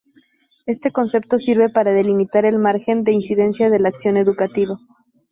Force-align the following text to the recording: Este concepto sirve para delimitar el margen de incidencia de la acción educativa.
Este 0.65 0.89
concepto 0.91 1.37
sirve 1.37 1.69
para 1.69 1.91
delimitar 1.91 2.45
el 2.45 2.57
margen 2.57 3.03
de 3.03 3.11
incidencia 3.11 3.69
de 3.69 3.77
la 3.77 3.89
acción 3.89 4.17
educativa. 4.17 4.73